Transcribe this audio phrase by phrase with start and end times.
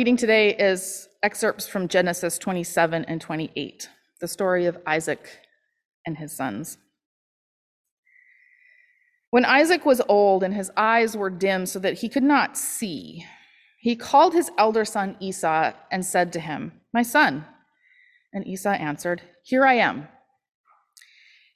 [0.00, 3.90] Reading today is excerpts from Genesis 27 and 28,
[4.22, 5.40] the story of Isaac
[6.06, 6.78] and his sons.
[9.28, 13.26] When Isaac was old and his eyes were dim so that he could not see,
[13.78, 17.44] he called his elder son Esau and said to him, My son.
[18.32, 20.08] And Esau answered, Here I am.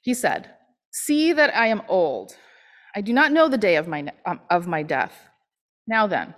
[0.03, 0.51] He said,
[0.91, 2.37] See that I am old.
[2.95, 4.13] I do not know the day of my,
[4.51, 5.29] of my death.
[5.87, 6.35] Now then,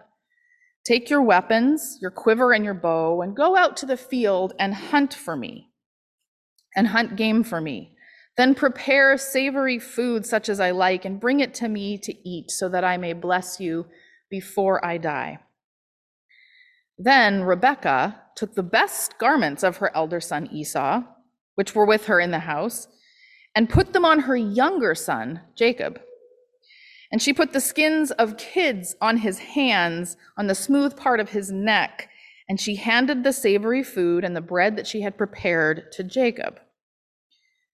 [0.88, 4.74] take your weapons, your quiver and your bow, and go out to the field and
[4.74, 5.70] hunt for me,
[6.76, 7.94] and hunt game for me.
[8.38, 12.52] Then prepare savory food such as I like, and bring it to me to eat,
[12.52, 13.88] so that I may bless you
[14.30, 15.40] before I die.
[16.98, 21.02] Then Rebekah took the best garments of her elder son Esau,
[21.56, 22.88] which were with her in the house,
[23.56, 26.00] and put them on her younger son, Jacob.
[27.12, 31.30] And she put the skins of kids on his hands, on the smooth part of
[31.30, 32.10] his neck,
[32.50, 36.60] and she handed the savory food and the bread that she had prepared to Jacob.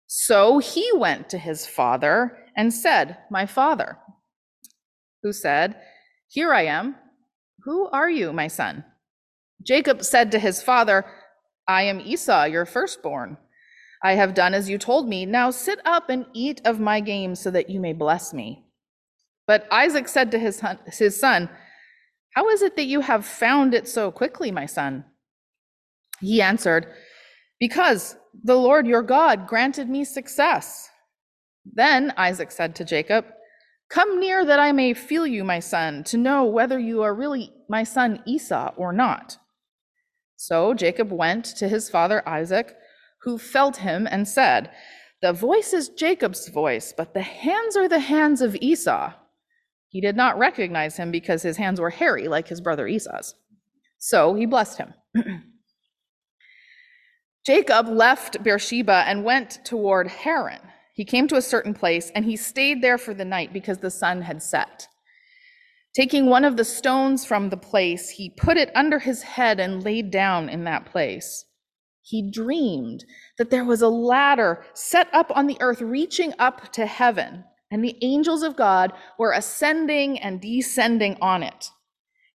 [0.06, 3.98] So he went to his father and said, My father,
[5.23, 5.77] who said,
[6.28, 6.97] Here I am.
[7.64, 8.84] Who are you, my son?
[9.62, 11.05] Jacob said to his father,
[11.69, 13.36] I am Esau, your firstborn.
[14.03, 15.27] I have done as you told me.
[15.27, 18.64] Now sit up and eat of my game so that you may bless me.
[19.51, 20.62] But Isaac said to his
[20.97, 21.48] his son,
[22.37, 25.05] How is it that you have found it so quickly, my son?
[26.20, 26.87] He answered,
[27.59, 30.89] Because the Lord your God granted me success.
[31.65, 33.25] Then Isaac said to Jacob,
[33.89, 37.53] Come near that I may feel you, my son, to know whether you are really
[37.69, 39.37] my son Esau or not.
[40.37, 42.77] So Jacob went to his father Isaac,
[43.23, 44.70] who felt him and said,
[45.23, 49.14] The voice is Jacob's voice, but the hands are the hands of Esau.
[49.91, 53.34] He did not recognize him because his hands were hairy like his brother Esau's.
[53.98, 54.94] So he blessed him.
[57.44, 60.61] Jacob left Beersheba and went toward Haran.
[60.94, 63.90] He came to a certain place and he stayed there for the night because the
[63.90, 64.86] sun had set.
[65.92, 69.83] Taking one of the stones from the place, he put it under his head and
[69.83, 71.46] laid down in that place.
[72.02, 73.05] He dreamed
[73.39, 77.85] that there was a ladder set up on the earth, reaching up to heaven, and
[77.85, 81.70] the angels of God were ascending and descending on it.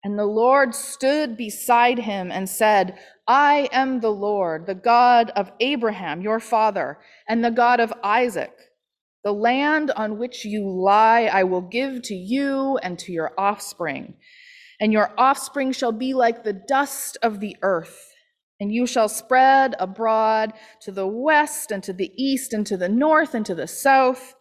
[0.03, 5.51] And the Lord stood beside him and said, I am the Lord, the God of
[5.59, 8.53] Abraham, your father, and the God of Isaac.
[9.23, 14.13] The land on which you lie, I will give to you and to your offspring.
[14.79, 18.13] And your offspring shall be like the dust of the earth.
[18.59, 22.87] And you shall spread abroad to the west and to the east and to the
[22.87, 24.34] north and to the south.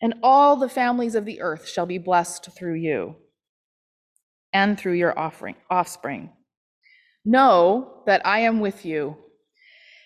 [0.00, 3.16] And all the families of the earth shall be blessed through you
[4.52, 6.30] and through your offering, offspring.
[7.24, 9.16] Know that I am with you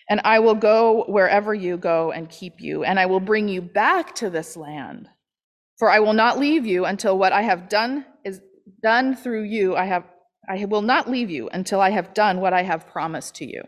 [0.09, 3.61] and I will go wherever you go and keep you, and I will bring you
[3.61, 5.09] back to this land.
[5.79, 8.41] For I will not leave you until what I have done is
[8.81, 9.75] done through you.
[9.75, 10.03] I have
[10.47, 13.63] I will not leave you until I have done what I have promised to you.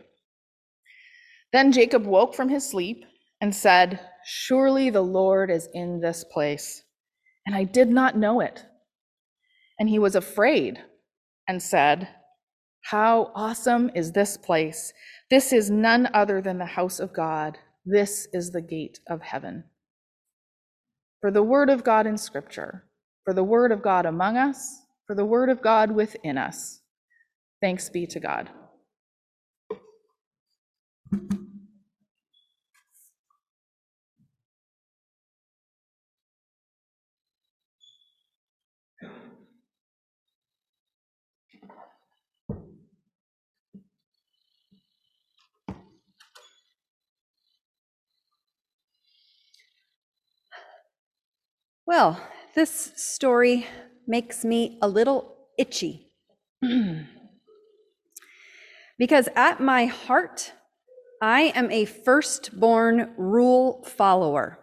[1.52, 3.04] Then Jacob woke from his sleep
[3.40, 6.82] and said, Surely the Lord is in this place,
[7.46, 8.64] and I did not know it.
[9.78, 10.78] And he was afraid
[11.48, 12.08] and said,
[12.84, 14.92] How awesome is this place!
[15.30, 17.58] This is none other than the house of God.
[17.84, 19.64] This is the gate of heaven.
[21.20, 22.84] For the word of God in Scripture,
[23.24, 26.80] for the word of God among us, for the word of God within us.
[27.60, 28.50] Thanks be to God.
[51.86, 52.20] Well,
[52.56, 53.64] this story
[54.08, 56.08] makes me a little itchy.
[58.98, 60.52] because at my heart,
[61.22, 64.58] I am a firstborn rule follower.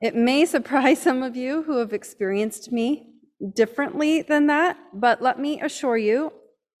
[0.00, 3.12] It may surprise some of you who have experienced me
[3.54, 6.32] differently than that, but let me assure you,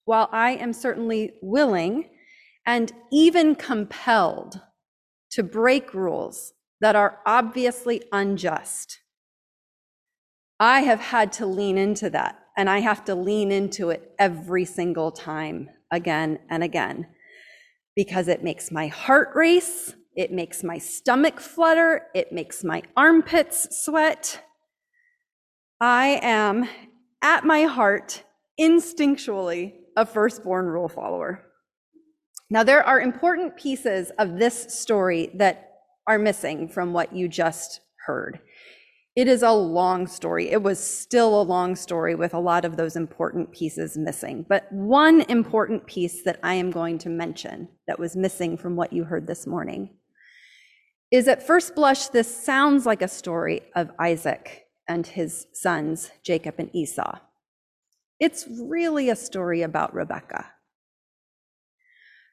[0.04, 2.10] while I am certainly willing
[2.66, 4.60] and even compelled
[5.30, 8.98] to break rules that are obviously unjust.
[10.58, 14.64] I have had to lean into that, and I have to lean into it every
[14.64, 17.06] single time, again and again,
[17.94, 23.84] because it makes my heart race, it makes my stomach flutter, it makes my armpits
[23.84, 24.42] sweat.
[25.80, 26.68] I am
[27.22, 28.24] at my heart
[28.60, 31.44] instinctually a firstborn rule follower.
[32.50, 35.71] Now, there are important pieces of this story that
[36.06, 38.40] are missing from what you just heard.
[39.14, 40.50] It is a long story.
[40.50, 44.46] It was still a long story with a lot of those important pieces missing.
[44.48, 48.92] But one important piece that I am going to mention that was missing from what
[48.92, 49.90] you heard this morning
[51.10, 56.54] is at first blush, this sounds like a story of Isaac and his sons, Jacob
[56.56, 57.18] and Esau.
[58.18, 60.46] It's really a story about Rebecca.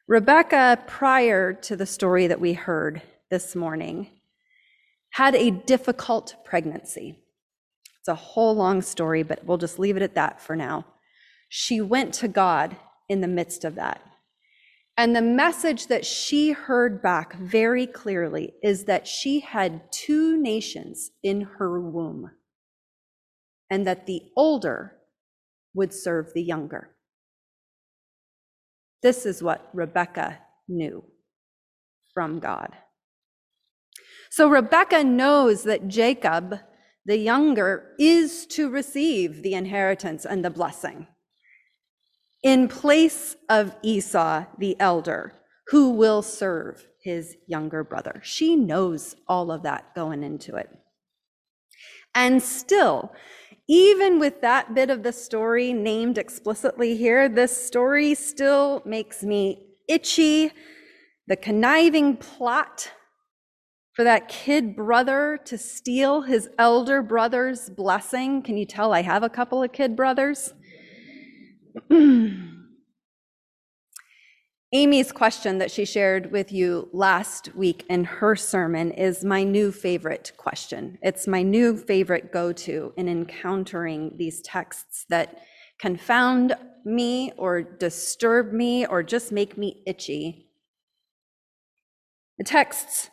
[0.08, 4.10] Rebecca, prior to the story that we heard this morning,
[5.12, 7.20] had a difficult pregnancy.
[8.00, 10.86] It's a whole long story, but we'll just leave it at that for now.
[11.50, 12.76] She went to God
[13.08, 14.02] in the midst of that.
[14.98, 21.12] And the message that she heard back very clearly is that she had two nations
[21.24, 22.32] in her womb,
[23.70, 24.98] and that the older
[25.74, 26.90] would serve the younger.
[29.02, 31.04] This is what Rebecca knew
[32.14, 32.76] from God.
[34.30, 36.60] So Rebecca knows that Jacob,
[37.06, 41.08] the younger, is to receive the inheritance and the blessing
[42.44, 45.34] in place of Esau, the elder,
[45.68, 48.22] who will serve his younger brother.
[48.24, 50.70] She knows all of that going into it.
[52.16, 53.14] And still,
[53.68, 59.68] even with that bit of the story named explicitly here, this story still makes me
[59.88, 60.52] itchy.
[61.28, 62.92] The conniving plot
[63.94, 68.42] for that kid brother to steal his elder brother's blessing.
[68.42, 70.54] Can you tell I have a couple of kid brothers?
[74.72, 79.72] Amy's question that she shared with you last week in her sermon is my new
[79.72, 81.00] favorite question.
[81.02, 85.40] It's my new favorite go to in encountering these texts that
[85.80, 86.56] confound
[86.86, 90.50] me or disturb me or just make me itchy.
[92.38, 93.10] The texts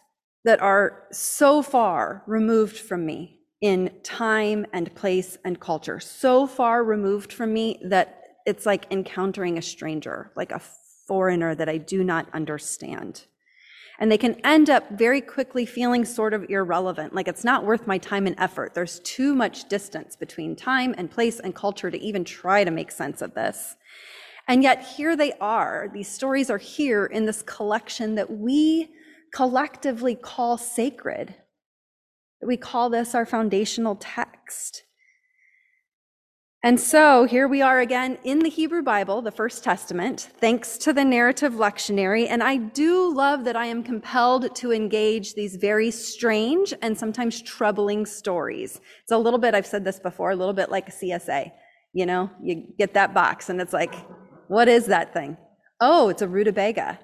[0.46, 6.84] that are so far removed from me in time and place and culture, so far
[6.84, 10.62] removed from me that it's like encountering a stranger, like a
[11.08, 13.24] foreigner that I do not understand.
[13.98, 17.88] And they can end up very quickly feeling sort of irrelevant, like it's not worth
[17.88, 18.72] my time and effort.
[18.72, 22.92] There's too much distance between time and place and culture to even try to make
[22.92, 23.74] sense of this.
[24.46, 25.90] And yet here they are.
[25.92, 28.90] These stories are here in this collection that we
[29.32, 31.34] collectively call sacred.
[32.42, 34.82] We call this our foundational text.
[36.66, 40.92] And so here we are again in the Hebrew Bible, the First Testament, thanks to
[40.92, 42.26] the narrative lectionary.
[42.28, 47.40] And I do love that I am compelled to engage these very strange and sometimes
[47.40, 48.80] troubling stories.
[49.02, 51.52] It's a little bit, I've said this before, a little bit like a CSA.
[51.92, 53.94] You know, you get that box and it's like,
[54.48, 55.36] what is that thing?
[55.80, 56.98] Oh, it's a rutabaga.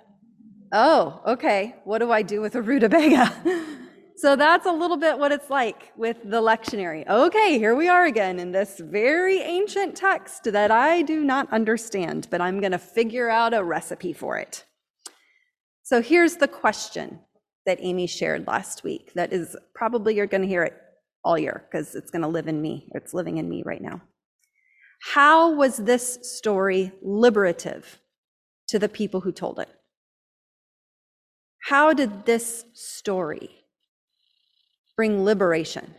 [0.72, 1.76] Oh, okay.
[1.84, 3.32] What do I do with a rutabaga?
[4.22, 7.04] So that's a little bit what it's like with the lectionary.
[7.08, 12.28] Okay, here we are again in this very ancient text that I do not understand,
[12.30, 14.64] but I'm going to figure out a recipe for it.
[15.82, 17.18] So here's the question
[17.66, 20.74] that Amy shared last week that is probably you're going to hear it
[21.24, 22.86] all year because it's going to live in me.
[22.92, 24.02] It's living in me right now.
[25.14, 27.98] How was this story liberative
[28.68, 29.68] to the people who told it?
[31.64, 33.50] How did this story
[34.96, 35.94] bring liberation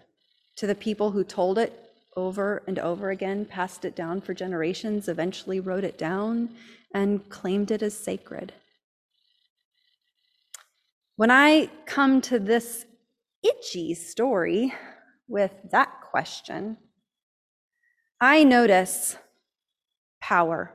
[0.57, 1.79] to the people who told it
[2.15, 6.49] over and over again, passed it down for generations, eventually wrote it down,
[6.93, 8.53] and claimed it as sacred.
[11.15, 12.85] When I come to this
[13.41, 14.73] itchy story
[15.27, 16.77] with that question,
[18.19, 19.17] I notice
[20.21, 20.71] power.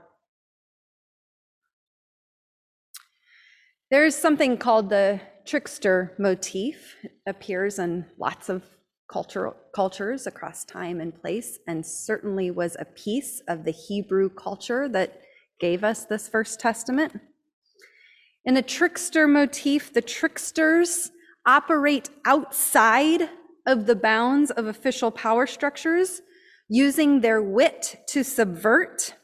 [3.91, 6.95] There's something called the trickster motif
[7.27, 8.63] appears in lots of
[9.11, 14.91] cultural cultures across time and place, and certainly was a piece of the Hebrew culture
[14.91, 15.23] that
[15.59, 17.19] gave us this First Testament.
[18.45, 21.11] In a trickster motif, the tricksters
[21.47, 23.31] operate outside
[23.67, 26.21] of the bounds of official power structures,
[26.69, 29.15] using their wit to subvert.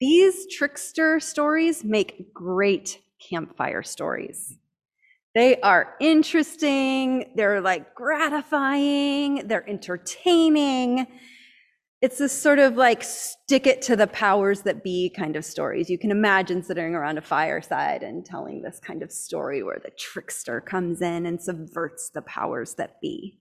[0.00, 4.56] These trickster stories make great campfire stories.
[5.34, 11.06] They are interesting, they're like gratifying, they're entertaining.
[12.02, 15.90] It's this sort of like stick it to the powers that be kind of stories.
[15.90, 19.90] You can imagine sitting around a fireside and telling this kind of story where the
[19.90, 23.38] trickster comes in and subverts the powers that be.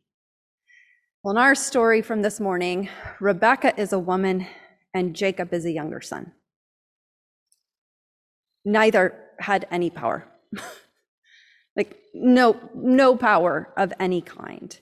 [1.23, 4.45] Well, in our story from this morning, Rebecca is a woman
[4.93, 6.33] and Jacob is a younger son.
[8.65, 10.25] Neither had any power.
[11.75, 14.79] like no no power of any kind.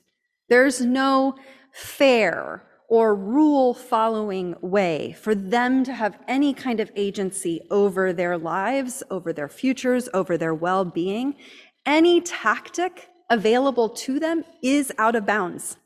[0.50, 1.36] There's no
[1.72, 8.38] fair or rule following way for them to have any kind of agency over their
[8.38, 11.36] lives, over their futures, over their well being.
[11.86, 15.78] Any tactic available to them is out of bounds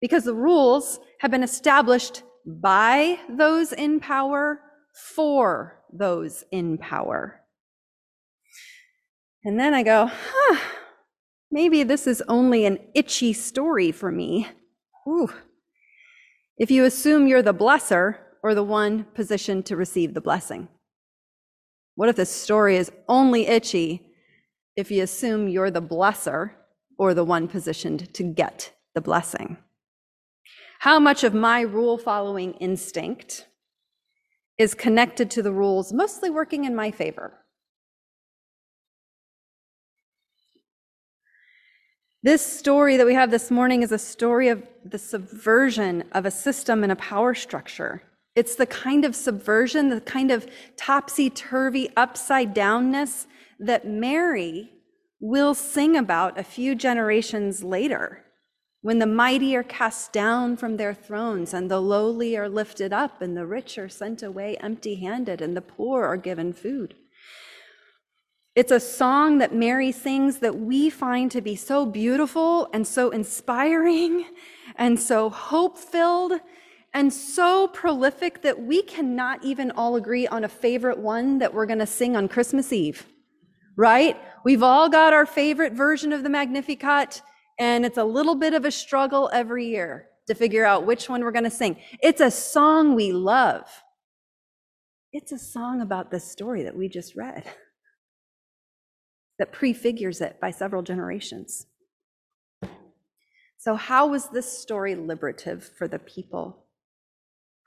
[0.00, 4.60] because the rules have been established by those in power
[4.94, 7.39] for those in power.
[9.44, 10.60] And then I go, huh,
[11.50, 14.46] maybe this is only an itchy story for me.
[15.04, 15.30] Whew.
[16.58, 20.68] If you assume you're the blesser or the one positioned to receive the blessing.
[21.94, 24.02] What if the story is only itchy
[24.76, 26.52] if you assume you're the blesser
[26.98, 29.56] or the one positioned to get the blessing?
[30.80, 33.46] How much of my rule following instinct
[34.58, 37.34] is connected to the rules mostly working in my favor?
[42.22, 46.30] This story that we have this morning is a story of the subversion of a
[46.30, 48.02] system and a power structure.
[48.36, 50.46] It's the kind of subversion, the kind of
[50.76, 53.26] topsy turvy, upside downness
[53.58, 54.70] that Mary
[55.18, 58.22] will sing about a few generations later
[58.82, 63.22] when the mighty are cast down from their thrones and the lowly are lifted up
[63.22, 66.94] and the rich are sent away empty handed and the poor are given food.
[68.60, 73.08] It's a song that Mary sings that we find to be so beautiful and so
[73.08, 74.26] inspiring
[74.76, 76.34] and so hope filled
[76.92, 81.64] and so prolific that we cannot even all agree on a favorite one that we're
[81.64, 83.06] going to sing on Christmas Eve,
[83.78, 84.20] right?
[84.44, 87.22] We've all got our favorite version of the Magnificat,
[87.58, 91.24] and it's a little bit of a struggle every year to figure out which one
[91.24, 91.78] we're going to sing.
[92.02, 93.64] It's a song we love.
[95.14, 97.44] It's a song about the story that we just read
[99.40, 101.66] that prefigures it by several generations.
[103.56, 106.66] So, how was this story liberative for the people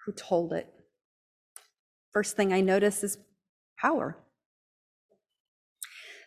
[0.06, 0.72] who told it?
[2.12, 3.18] First thing I notice is
[3.78, 4.16] power.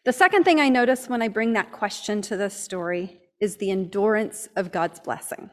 [0.04, 3.70] The second thing I notice when I bring that question to this story is the
[3.70, 5.50] endurance of God's blessing.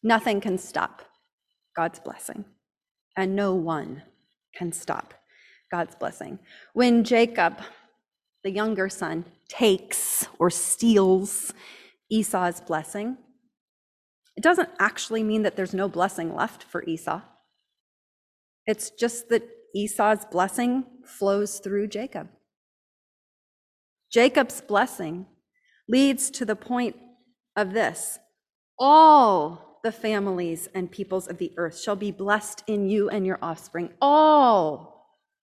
[0.00, 1.02] Nothing can stop
[1.74, 2.44] God's blessing,
[3.16, 4.04] and no one
[4.54, 5.12] can stop
[5.76, 6.38] God's blessing.
[6.72, 7.60] When Jacob,
[8.42, 11.52] the younger son, takes or steals
[12.10, 13.18] Esau's blessing,
[14.38, 17.20] it doesn't actually mean that there's no blessing left for Esau.
[18.66, 19.42] It's just that
[19.74, 22.28] Esau's blessing flows through Jacob.
[24.10, 25.26] Jacob's blessing
[25.86, 26.96] leads to the point
[27.54, 28.18] of this
[28.78, 33.38] all the families and peoples of the earth shall be blessed in you and your
[33.42, 33.90] offspring.
[34.00, 34.95] All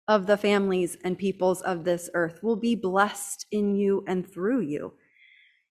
[0.08, 4.60] of the families and peoples of this earth will be blessed in you and through
[4.60, 4.94] you.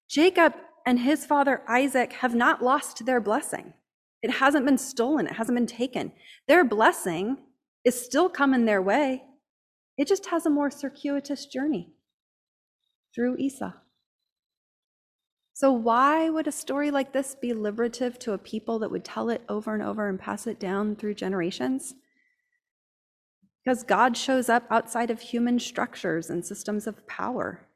[0.08, 0.53] Jacob
[0.86, 3.74] and his father Isaac have not lost their blessing.
[4.22, 6.13] It hasn't been stolen, it hasn't been taken.
[6.48, 7.38] Their blessing
[7.84, 9.24] is still coming their way.
[9.98, 11.94] It just has a more circuitous journey
[13.13, 13.72] through Esau.
[15.53, 19.29] So, why would a story like this be liberative to a people that would tell
[19.29, 21.96] it over and over and pass it down through generations?
[23.68, 27.68] Because God shows up outside of human structures and systems of power,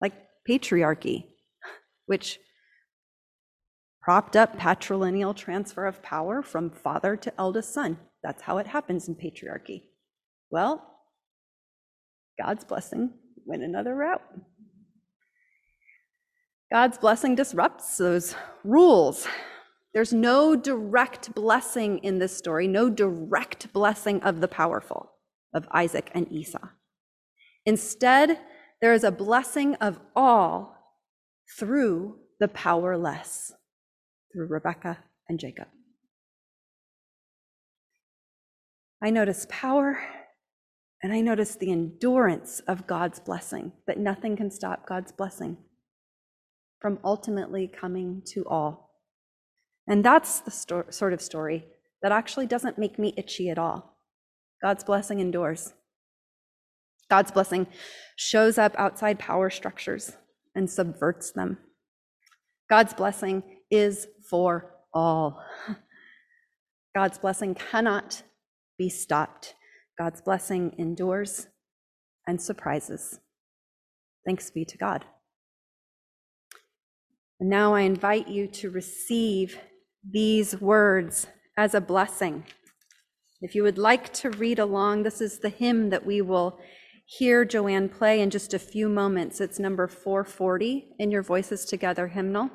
[0.00, 0.12] like
[0.48, 1.24] patriarchy,
[2.06, 2.38] which
[4.00, 7.98] propped up patrilineal transfer of power from father to eldest son.
[8.22, 9.82] That's how it happens in patriarchy.
[10.52, 10.86] Well,
[12.40, 13.10] God's blessing
[13.44, 14.22] went another route.
[16.72, 19.26] God's blessing disrupts those rules.
[19.94, 25.10] There's no direct blessing in this story, no direct blessing of the powerful
[25.52, 26.68] of Isaac and Esau.
[27.66, 28.40] Instead,
[28.80, 30.76] there is a blessing of all
[31.58, 33.52] through the powerless,
[34.32, 35.68] through Rebekah and Jacob.
[39.02, 39.98] I notice power
[41.02, 45.56] and I notice the endurance of God's blessing, that nothing can stop God's blessing
[46.78, 48.90] from ultimately coming to all.
[49.86, 51.64] And that's the sto- sort of story
[52.02, 53.89] that actually doesn't make me itchy at all.
[54.62, 55.72] God's blessing endures.
[57.08, 57.66] God's blessing
[58.16, 60.12] shows up outside power structures
[60.54, 61.58] and subverts them.
[62.68, 65.42] God's blessing is for all.
[66.94, 68.22] God's blessing cannot
[68.78, 69.54] be stopped.
[69.98, 71.48] God's blessing endures
[72.26, 73.18] and surprises.
[74.24, 75.04] Thanks be to God.
[77.40, 79.58] And now I invite you to receive
[80.08, 81.26] these words
[81.56, 82.44] as a blessing.
[83.42, 86.58] If you would like to read along, this is the hymn that we will
[87.06, 89.40] hear Joanne play in just a few moments.
[89.40, 92.50] It's number 440 in your Voices Together hymnal.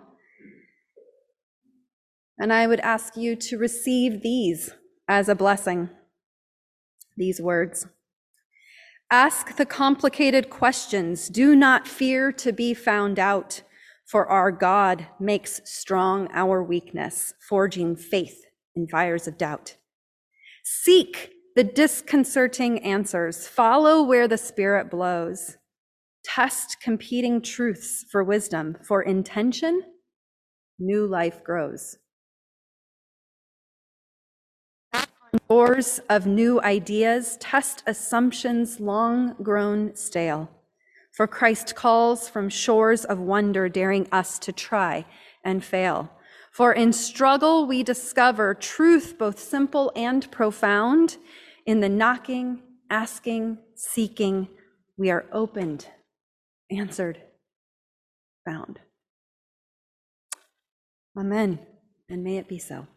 [2.38, 4.72] And I would ask you to receive these
[5.08, 5.90] as a blessing,
[7.18, 7.88] these words.
[9.10, 11.30] Ask the complicated questions.
[11.30, 13.64] Do not fear to be found out,
[14.06, 18.44] for our God makes strong our weakness, forging faith
[18.76, 19.78] in fires of doubt.
[20.68, 23.48] Seek the disconcerting answers.
[23.48, 25.58] Follow where the Spirit blows.
[26.24, 28.76] Test competing truths for wisdom.
[28.84, 29.84] For intention,
[30.80, 31.98] new life grows.
[35.48, 40.50] Doors of new ideas, test assumptions long grown stale.
[41.12, 45.06] For Christ calls from shores of wonder, daring us to try
[45.44, 46.10] and fail.
[46.56, 51.18] For in struggle we discover truth both simple and profound.
[51.66, 54.48] In the knocking, asking, seeking,
[54.96, 55.86] we are opened,
[56.72, 57.20] answered,
[58.46, 58.80] found.
[61.18, 61.60] Amen,
[62.08, 62.88] and may it be so.